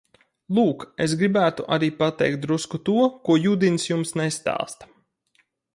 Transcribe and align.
Lūk, 0.59 0.85
es 1.05 1.13
gribētu 1.19 1.65
arī 1.77 1.89
pateikt 2.01 2.41
drusku 2.47 2.81
to, 2.91 2.97
ko 3.29 3.39
Judins 3.45 3.87
jums 3.93 4.17
nestāsta. 4.25 4.91